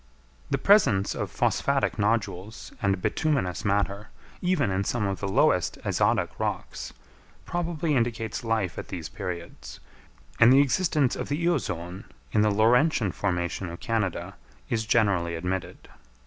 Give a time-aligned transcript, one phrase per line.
[0.49, 4.07] The presence of phosphatic nodules and bituminous matter,
[4.41, 6.91] even in some of the lowest azotic rocks,
[7.45, 9.79] probably indicates life at these periods;
[10.39, 14.33] and the existence of the Eozoon in the Laurentian formation of Canada
[14.71, 15.87] is generally admitted.